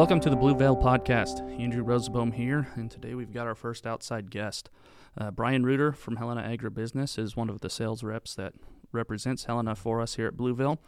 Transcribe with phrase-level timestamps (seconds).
[0.00, 1.42] Welcome to the Blueville Podcast.
[1.60, 4.70] Andrew Rosenbaum here, and today we've got our first outside guest.
[5.18, 8.54] Uh, Brian Ruder from Helena Agribusiness is one of the sales reps that
[8.92, 10.78] represents Helena for us here at Blueville.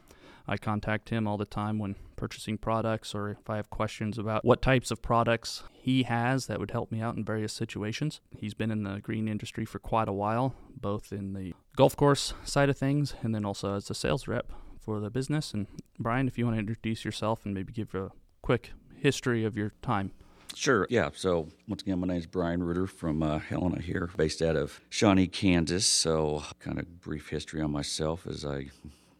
[0.48, 4.46] I contact him all the time when purchasing products or if I have questions about
[4.46, 8.22] what types of products he has that would help me out in various situations.
[8.34, 12.32] He's been in the green industry for quite a while, both in the golf course
[12.44, 14.50] side of things and then also as a sales rep
[14.80, 15.52] for the business.
[15.52, 15.66] And
[15.98, 18.10] Brian, if you want to introduce yourself and maybe give a
[18.40, 18.72] quick
[19.02, 20.12] history of your time.
[20.54, 20.86] Sure.
[20.88, 21.10] Yeah.
[21.14, 24.80] So once again, my name is Brian Ruder from uh, Helena here, based out of
[24.90, 25.86] Shawnee, Kansas.
[25.86, 28.68] So kind of brief history on myself as I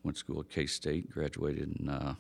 [0.05, 2.15] went to school at K State, graduated in uh,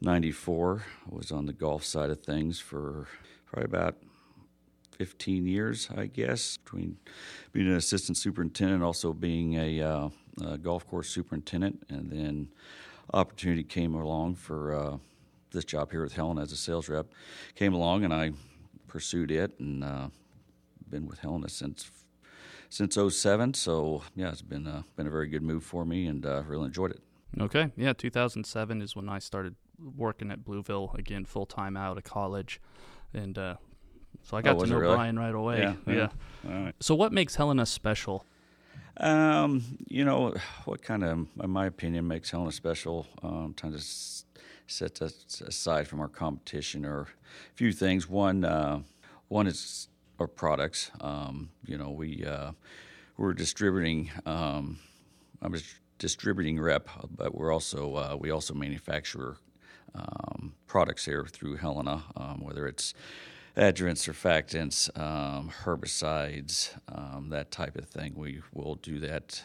[0.00, 0.82] '94.
[1.10, 3.06] I was on the golf side of things for
[3.46, 3.96] probably about
[4.92, 6.96] 15 years, I guess, between
[7.52, 10.08] being an assistant superintendent, also being a, uh,
[10.44, 12.48] a golf course superintendent, and then
[13.12, 14.96] opportunity came along for uh,
[15.52, 17.06] this job here with Helen as a sales rep.
[17.54, 18.32] Came along, and I
[18.88, 20.08] pursued it, and uh,
[20.88, 21.90] been with Helena since
[22.68, 23.54] since 07.
[23.54, 26.66] So yeah, it's been a, been a very good move for me, and uh, really
[26.66, 27.00] enjoyed it.
[27.40, 29.54] Okay, yeah, 2007 is when I started
[29.96, 32.60] working at Blueville again, full time out of college,
[33.14, 33.54] and uh,
[34.22, 34.94] so I got Oh, to know really?
[34.96, 35.60] Brian right away.
[35.60, 35.94] Yeah, yeah.
[35.94, 36.08] yeah.
[36.52, 36.74] All right.
[36.80, 38.24] So, what makes Helena special?
[39.00, 40.34] Um, you know,
[40.66, 44.26] what kind of, in my opinion, makes Helena special, um, of s-
[44.66, 47.06] set us aside from our competition are a
[47.54, 48.06] few things.
[48.06, 48.80] One, uh,
[49.28, 50.90] one is our products.
[51.00, 52.52] Um, you know, we, uh,
[53.16, 54.78] we're distributing, um,
[55.40, 55.58] I'm a
[55.98, 59.36] distributing rep, but we're also, uh, we also manufacture
[59.94, 62.92] um, products here through Helena, um, whether it's
[63.56, 68.14] adjuvants, surfactants, um, herbicides, um, that type of thing.
[68.14, 69.42] We will do that.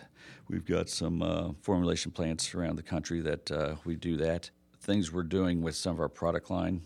[0.48, 4.50] We've got some uh, formulation plants around the country that uh, we do that.
[4.80, 6.82] Things we're doing with some of our product line,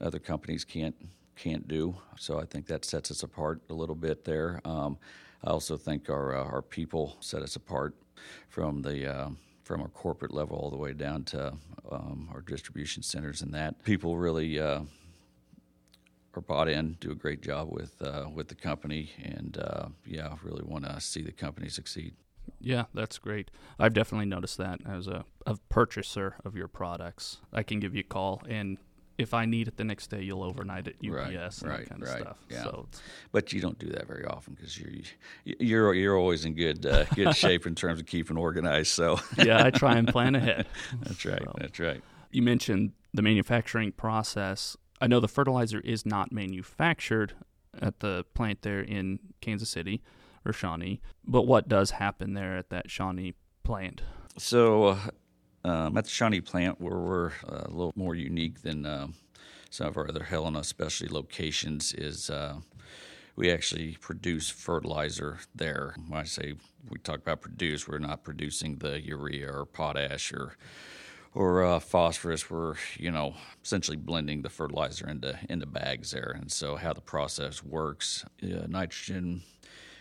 [0.00, 0.94] other companies can't
[1.36, 1.94] can't do.
[2.18, 4.60] So I think that sets us apart a little bit there.
[4.64, 4.98] Um,
[5.44, 7.94] I also think our uh, our people set us apart
[8.48, 9.28] from the uh,
[9.62, 11.52] from our corporate level all the way down to
[11.92, 14.80] um, our distribution centers and that people really uh,
[16.34, 20.34] are bought in, do a great job with uh, with the company, and uh, yeah,
[20.42, 22.14] really want to see the company succeed.
[22.60, 23.50] Yeah, that's great.
[23.78, 27.38] I've definitely noticed that as a, a purchaser of your products.
[27.52, 28.78] I can give you a call, and
[29.18, 31.30] if I need it the next day, you'll overnight at UPS Right,
[31.62, 32.36] and right, that kind of right, stuff.
[32.48, 32.62] yeah.
[32.62, 32.86] So,
[33.32, 34.92] But you don't do that very often because you're
[35.44, 38.92] you're you're always in good uh, good shape in terms of keeping organized.
[38.92, 40.66] So yeah, I try and plan ahead.
[41.02, 41.42] that's right.
[41.42, 42.02] So- That's right.
[42.30, 44.76] You mentioned the manufacturing process.
[45.00, 47.34] I know the fertilizer is not manufactured
[47.80, 50.02] at the plant there in Kansas City
[50.44, 54.02] or Shawnee, but what does happen there at that Shawnee plant?
[54.36, 54.98] So, uh,
[55.64, 59.14] um, at the Shawnee plant, where we're uh, a little more unique than um,
[59.70, 62.56] some of our other Helena specialty locations, is uh,
[63.36, 65.94] we actually produce fertilizer there.
[66.08, 66.54] When I say
[66.88, 70.56] we talk about produce, we're not producing the urea or potash or
[71.38, 72.50] or uh, phosphorus.
[72.50, 73.34] We're you know
[73.64, 78.66] essentially blending the fertilizer into into bags there, and so how the process works, uh,
[78.66, 79.42] nitrogen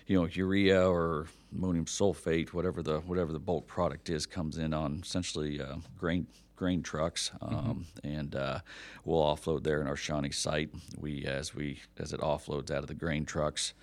[0.08, 4.74] you know, urea or ammonium sulfate, whatever the whatever the bulk product is, comes in
[4.74, 6.26] on essentially uh, grain
[6.56, 8.60] grain trucks, um, and uh,
[9.06, 10.70] we'll offload there in our Shawnee site.
[10.98, 13.74] We as we as it offloads out of the grain trucks,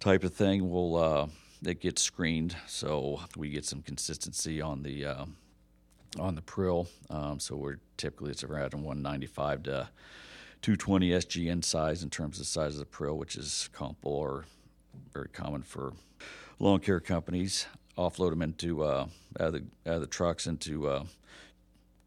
[0.00, 1.28] type of thing, we'll uh,
[1.66, 5.06] it gets screened, so we get some consistency on the.
[6.18, 9.88] On the prill, um, so we're typically it's around 195 to
[10.62, 14.44] 220 SGN size in terms of the size of the prill, which is comparable or
[15.12, 15.92] very common for
[16.60, 17.66] lawn care companies.
[17.98, 19.06] Offload them into uh,
[19.40, 21.04] out, of the, out of the trucks into uh,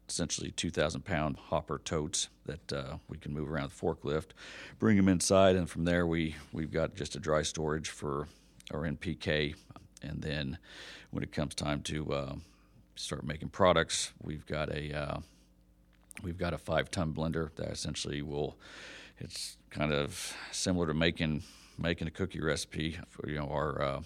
[0.08, 4.30] essentially 2,000 pound hopper totes that uh, we can move around the forklift,
[4.78, 8.26] bring them inside, and from there we we've got just a dry storage for
[8.72, 9.54] our NPK,
[10.02, 10.58] and then
[11.10, 12.34] when it comes time to uh,
[12.98, 15.18] start making products, we've got a uh,
[16.22, 18.56] we've got a five ton blender that essentially will
[19.18, 21.42] it's kind of similar to making
[21.78, 24.00] making a cookie recipe for you know our uh,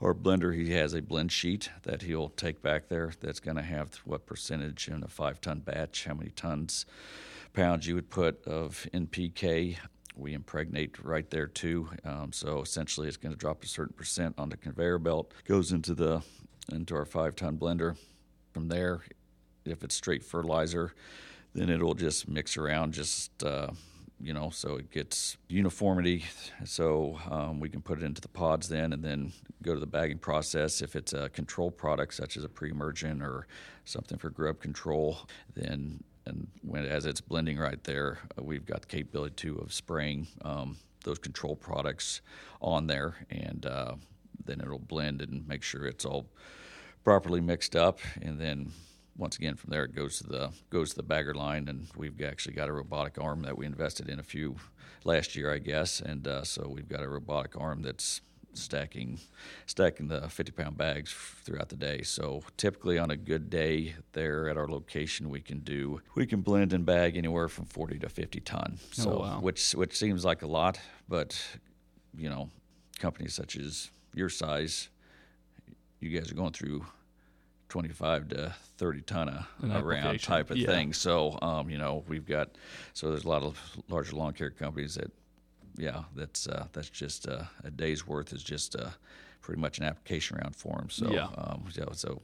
[0.00, 0.54] our blender.
[0.54, 4.26] He has a blend sheet that he'll take back there that's going to have what
[4.26, 6.86] percentage in a five ton batch how many tons
[7.54, 9.76] pounds you would put of npk
[10.16, 14.34] we impregnate right there too um, so essentially it's going to drop a certain percent
[14.36, 16.20] on the conveyor belt goes into the
[16.72, 17.96] into our five ton blender
[18.54, 19.02] from there.
[19.66, 20.94] If it's straight fertilizer
[21.54, 23.68] then it'll just mix around just uh,
[24.20, 26.24] you know so it gets uniformity.
[26.64, 29.86] So um, we can put it into the pods then and then go to the
[29.86, 30.82] bagging process.
[30.82, 33.46] If it's a control product such as a pre-emergent or
[33.84, 35.18] something for grub control
[35.54, 40.26] then and when as it's blending right there, we've got the capability too of spraying
[40.42, 42.22] um, those control products
[42.62, 43.92] on there, and uh,
[44.46, 46.24] then it'll blend and make sure it's all
[47.04, 48.72] properly mixed up, and then
[49.16, 52.20] once again from there it goes to the goes to the bagger line, and we've
[52.22, 54.56] actually got a robotic arm that we invested in a few
[55.04, 58.20] last year, I guess, and uh, so we've got a robotic arm that's
[58.56, 59.18] stacking
[59.66, 61.12] stacking the 50 pound bags
[61.42, 65.58] throughout the day so typically on a good day there at our location we can
[65.58, 69.40] do we can blend and bag anywhere from 40 to 50 ton Oh, so wow.
[69.40, 70.78] which which seems like a lot
[71.08, 71.36] but
[72.16, 72.48] you know
[73.00, 74.88] companies such as your size
[76.04, 76.84] you guys are going through
[77.70, 80.66] 25 to 30 ton An around type of yeah.
[80.68, 82.50] thing so um, you know we've got
[82.92, 83.58] so there's a lot of
[83.88, 85.10] larger lawn care companies that
[85.76, 88.90] yeah, that's uh, that's just uh, a day's worth is just uh,
[89.40, 90.88] pretty much an application round for them.
[90.88, 91.26] So Yeah.
[91.36, 92.22] um, so, so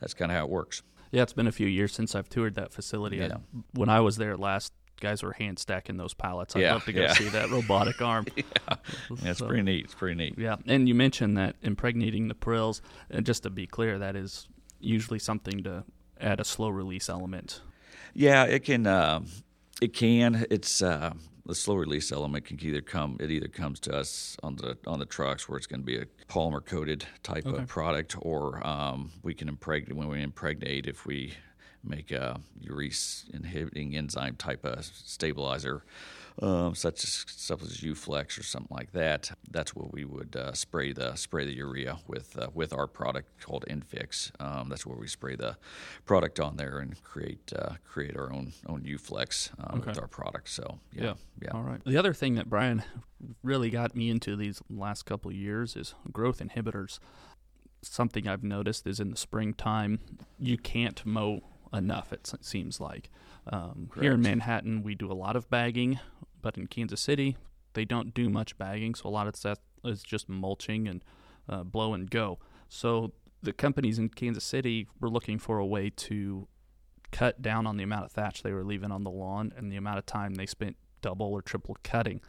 [0.00, 0.82] that's kind of how it works.
[1.10, 3.22] Yeah, it's been a few years since I've toured that facility.
[3.22, 3.36] I- Yeah.
[3.72, 6.54] when I was there last, guys were hand stacking those pallets.
[6.54, 7.12] I'd Yeah, love to go yeah.
[7.14, 8.26] see that robotic arm.
[8.36, 8.44] Yeah,
[9.24, 9.86] it's So- pretty neat.
[9.86, 10.34] It's pretty neat.
[10.38, 12.82] Yeah, and you mentioned that impregnating the prills.
[13.10, 14.48] And just to be clear, that is
[14.78, 15.84] usually something to
[16.20, 17.60] add a slow release element.
[18.14, 18.86] Yeah, it can.
[18.86, 19.26] Um,
[19.80, 20.46] it can.
[20.50, 21.12] It's uh,
[21.46, 23.16] the slow release element can either come.
[23.20, 25.96] It either comes to us on the on the trucks where it's going to be
[25.98, 27.62] a polymer coated type Okay.
[27.62, 31.34] of product, or um, we can impregnate when we impregnate if we
[31.82, 35.84] make a urease inhibiting enzyme type of stabilizer.
[36.42, 39.30] Um, such as stuff as UFLEXX or something like that.
[39.50, 43.42] That's what we would uh, spray the spray the urea with uh, with our product
[43.44, 44.30] called Infix.
[44.40, 45.58] Um, that's where we spray the
[46.06, 50.48] product on there and create uh, create our own own UFLEXX um, with our product.
[50.48, 51.50] So yeah, yeah.
[51.52, 51.84] All right.
[51.84, 52.84] The other thing that Brian
[53.42, 57.00] really got me into these last couple of years is growth inhibitors.
[57.82, 60.00] Something I've noticed is in the springtime,
[60.38, 61.42] you can't mow
[61.72, 63.10] enough, it seems like.
[63.46, 65.98] Um, here in Manhattan, we do a lot of bagging,
[66.42, 67.36] but in Kansas City,
[67.74, 71.04] they don't do much bagging, so a lot of that is just mulching and
[71.48, 72.38] uh, blow and go.
[72.68, 73.12] So
[73.42, 76.48] the companies in Kansas City were looking for a way to
[77.10, 79.76] cut down on the amount of thatch they were leaving on the lawn and the
[79.76, 82.20] amount of time they spent double or triple cutting.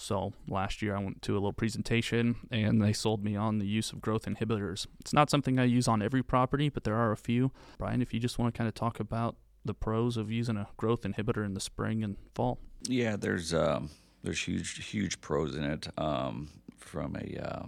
[0.00, 3.66] So last year I went to a little presentation and they sold me on the
[3.66, 4.86] use of growth inhibitors.
[4.98, 7.52] It's not something I use on every property, but there are a few.
[7.78, 10.68] Brian, if you just want to kind of talk about the pros of using a
[10.78, 12.58] growth inhibitor in the spring and fall.
[12.84, 13.90] Yeah, there's um,
[14.22, 16.48] there's huge huge pros in it um,
[16.78, 17.66] from a uh,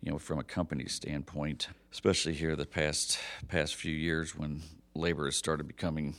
[0.00, 3.18] you know from a company standpoint, especially here the past
[3.48, 4.62] past few years when
[4.94, 6.14] labor has started becoming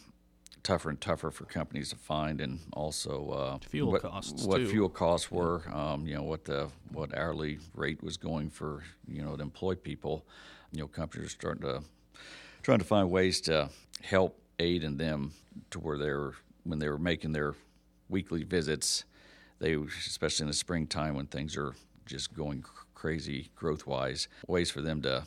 [0.64, 4.68] tougher and tougher for companies to find, and also uh, Fuel what, costs, what too.
[4.68, 9.22] fuel costs were, um, you know what the what hourly rate was going for you
[9.22, 10.26] know to employ people.
[10.72, 11.84] You know, companies are starting to
[12.64, 13.70] trying to find ways to
[14.02, 15.34] help aid in them
[15.72, 16.32] to where they're
[16.64, 17.56] when they were making their
[18.10, 19.06] weekly visits
[19.60, 21.74] they especially in the springtime when things are
[22.06, 22.64] just going
[22.94, 25.24] crazy growth wise ways for them to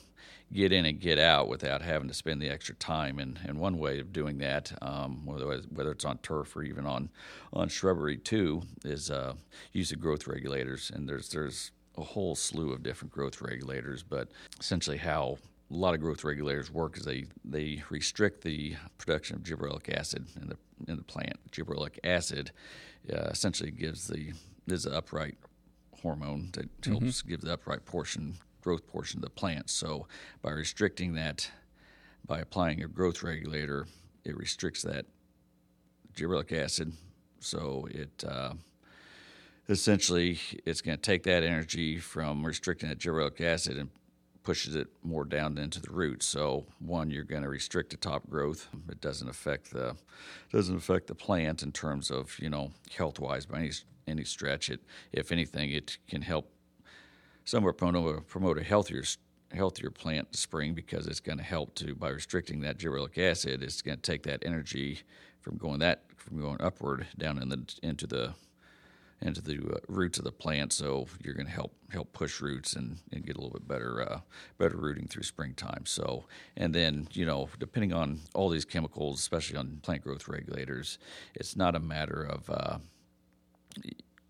[0.52, 3.18] get in and get out without having to spend the extra time.
[3.18, 6.86] And, and one way of doing that um, whether, whether it's on turf or even
[6.86, 7.10] on
[7.52, 9.34] on shrubbery too is uh,
[9.72, 10.90] use of growth regulators.
[10.94, 14.28] And there's there's a whole slew of different growth regulators but
[14.60, 15.38] essentially how
[15.70, 20.26] a lot of growth regulators work is they, they restrict the production of gibberellic acid
[20.40, 21.38] in the in the plant.
[21.50, 22.50] Gibberellic acid
[23.12, 24.32] uh, essentially gives the
[24.66, 25.36] is the upright
[26.02, 28.34] hormone that helps give the upright portion
[28.66, 29.70] growth portion of the plant.
[29.70, 30.08] So
[30.42, 31.48] by restricting that,
[32.26, 33.86] by applying a growth regulator,
[34.24, 35.06] it restricts that
[36.16, 36.92] gibberellic acid.
[37.38, 38.54] So it uh,
[39.68, 43.88] essentially it's going to take that energy from restricting that gibberellic acid and
[44.42, 46.26] pushes it more down into the roots.
[46.26, 48.66] So one, you're going to restrict the top growth.
[48.90, 49.94] It doesn't affect the
[50.50, 53.70] doesn't affect the plant in terms of you know health wise by any
[54.08, 54.70] any stretch.
[54.70, 54.80] It
[55.12, 56.50] if anything, it can help
[57.46, 59.04] somewhat promote, promote a healthier
[59.54, 63.62] healthier plant in spring because it's going to help to by restricting that gibberellic acid.
[63.62, 65.00] It's going to take that energy
[65.40, 68.34] from going that from going upward down in the into the
[69.22, 72.74] into the uh, roots of the plant, so you're going to help help push roots
[72.74, 74.20] and, and get a little bit better uh,
[74.58, 75.86] better rooting through springtime.
[75.86, 76.24] So,
[76.56, 80.98] and then you know, depending on all these chemicals, especially on plant growth regulators,
[81.34, 82.78] it's not a matter of uh,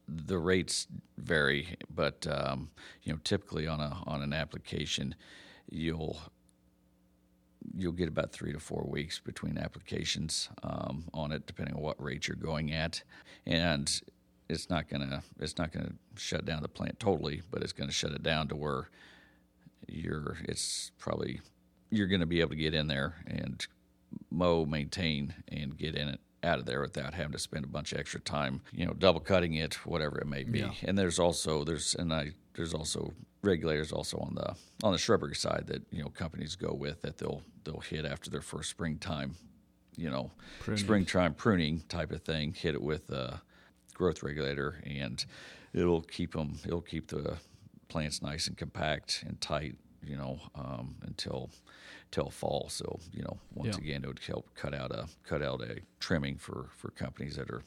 [0.08, 0.86] the rates
[1.18, 2.70] vary, but um,
[3.02, 5.14] you know, typically on a on an application,
[5.70, 6.18] you'll
[7.75, 12.00] you'll get about three to four weeks between applications um, on it, depending on what
[12.02, 13.02] rate you're going at,
[13.46, 14.00] and
[14.48, 18.12] it's not gonna it's not gonna shut down the plant totally, but it's gonna shut
[18.12, 18.88] it down to where
[19.88, 21.40] you're it's probably
[21.90, 23.66] you're gonna be able to get in there and
[24.30, 27.93] mow, maintain, and get in it out of there without having to spend a bunch
[27.93, 30.61] of extra time, you know, double cutting it, whatever it may be.
[30.61, 30.73] Yeah.
[30.85, 33.12] And there's also there's and I there's also
[33.43, 37.19] regulators also on the on the shrubbery side that you know companies go with that
[37.19, 39.35] they'll they'll hit after their first springtime,
[39.97, 40.83] you know, Pruning.
[40.83, 42.52] springtime pruning type of thing.
[42.52, 43.40] Hit it with a
[43.95, 45.25] growth regulator, and
[45.73, 46.59] it'll keep them.
[46.64, 47.38] It'll keep the
[47.88, 51.50] plants nice and compact and tight, you know, um, until
[52.10, 52.68] till fall.
[52.68, 53.82] So you know, once Yeah.
[53.84, 57.50] again, it would help cut out a cut out a trimming for for companies that
[57.50, 57.62] are.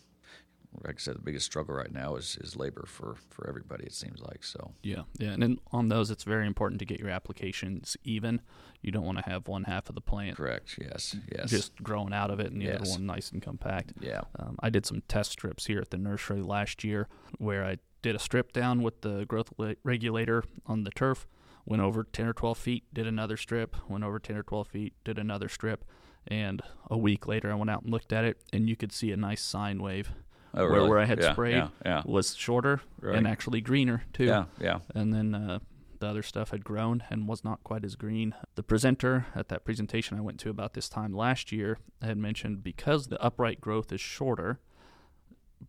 [0.84, 3.86] Like I said, the biggest struggle right now is, is labor for, for everybody.
[3.86, 4.74] It seems like so.
[4.84, 8.40] Yeah, yeah, and then on those, it's very important to get your applications even.
[8.84, 10.78] You don't want to have one half of the plant Correct.
[10.80, 11.16] Yes.
[11.36, 11.50] Yes.
[11.50, 12.92] just growing out of it, and the other Yes.
[12.92, 13.94] one nice and compact.
[14.00, 14.22] yeah.
[14.38, 17.08] Um, I did some test strips here at the nursery last year
[17.40, 19.52] where I did a strip down with the growth
[19.84, 21.26] regulator on the turf,
[21.66, 24.94] went over 10 or 12 feet, did another strip, went over 10 or 12 feet,
[25.04, 25.86] did another strip.
[26.28, 29.12] And a week later, I went out and looked at it, and you could see
[29.12, 30.12] a nice sine wave
[30.54, 30.90] Oh, where, really?
[30.90, 31.70] where I had Yeah, sprayed Yeah.
[31.86, 32.02] Yeah.
[32.06, 33.16] was shorter Right.
[33.16, 34.26] and actually greener, too.
[34.26, 34.46] Yeah.
[34.60, 34.80] Yeah.
[34.96, 35.60] And then uh,
[36.00, 38.34] the other stuff had grown and was not quite as green.
[38.56, 42.64] The presenter at that presentation I went to about this time last year had mentioned
[42.64, 44.60] because the upright growth is shorter,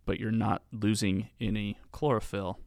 [0.04, 2.59] but you're not losing any chlorophyll,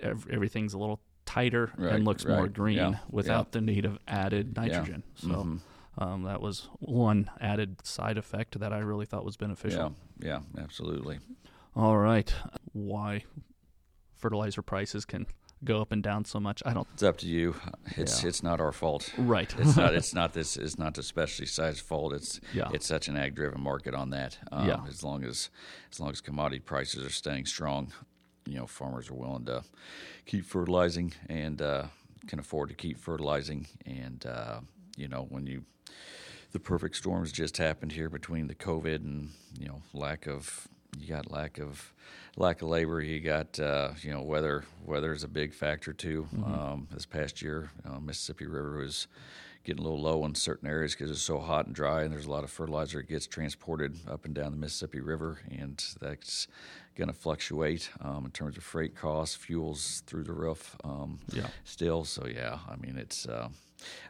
[0.00, 3.98] ev- everything's a little tighter Right, and looks more green yeah, without the need of
[4.08, 5.02] added nitrogen.
[5.14, 5.60] So Mhm.
[5.98, 9.94] um, that was one added side effect that I really thought was beneficial.
[10.18, 10.40] Yeah.
[10.56, 10.62] Yeah.
[10.62, 11.18] Absolutely.
[11.76, 12.34] All right.
[12.72, 13.24] Why
[14.16, 15.26] fertilizer prices can
[15.62, 16.88] go up and down so much, I don't.
[16.94, 17.54] It's up to you.
[17.96, 18.28] It's Yeah.
[18.30, 19.12] it's not our fault.
[19.18, 19.54] Right.
[19.58, 19.94] It's not.
[20.00, 20.56] It's not this.
[20.56, 22.12] It's not the specialty size fault.
[22.14, 22.70] It's Yeah.
[22.72, 24.38] it's such an ag driven market on that.
[24.50, 24.84] Um, Yeah.
[24.88, 25.50] As long as
[25.92, 27.92] as long as commodity prices are staying strong,
[28.46, 29.62] you know, farmers are willing to
[30.26, 31.84] keep fertilizing and uh,
[32.26, 33.66] can afford to keep fertilizing.
[33.86, 34.60] And uh,
[34.96, 35.64] you know, when you
[36.52, 40.68] the perfect storms just happened here between the COVID and you know lack of
[40.98, 41.92] you got lack of
[42.36, 43.00] lack of labor.
[43.00, 44.64] You got uh, you know weather.
[44.84, 46.26] Weather is a big factor too.
[46.44, 49.06] Um, this past year, uh, Mississippi River was
[49.64, 52.26] getting a little low in certain areas because it's so hot and dry, and there's
[52.26, 56.48] a lot of fertilizer that gets transported up and down the Mississippi River, and that's
[56.96, 60.76] going to fluctuate um, in terms of freight costs, fuels through the roof.
[60.84, 61.46] Um, Yeah.
[61.64, 63.48] Still, so yeah, I mean it's uh,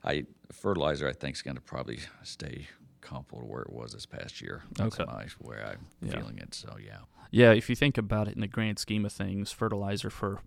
[0.04, 1.08] I fertilizer.
[1.08, 2.68] I think is going to probably stay
[3.00, 4.62] comparable to where it was this past year.
[4.72, 5.10] That's Okay.
[5.10, 6.18] my where I'm Yeah.
[6.20, 6.54] feeling it.
[6.54, 6.98] So yeah,
[7.30, 10.40] Yeah, if you think about it in the grand scheme of things, fertilizer for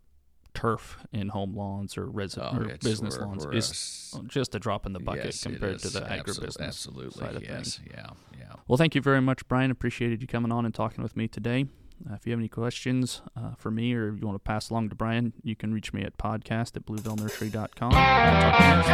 [0.54, 4.54] turf in home lawns or, resi- Oh, or business we're- lawns we're is s- just
[4.56, 7.80] a drop in the bucket yes, compared to the agribusiness Absolutely, side of yes, things.
[7.92, 8.08] yeah,
[8.40, 8.54] yeah.
[8.68, 9.72] Well, thank you very much, Brian.
[9.72, 11.66] Appreciated you coming on and talking with me today.
[12.10, 14.90] Uh, if you have any questions uh, for me or you want to pass along
[14.90, 17.92] to Brian, you can reach me at podcast at bluevillenursery.com.
[17.94, 18.88] I'll talk to you next